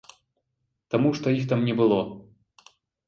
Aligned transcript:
Таму 0.95 1.11
што 1.19 1.33
іх 1.41 1.45
там 1.51 1.59
не 1.67 1.75
было! 1.83 2.01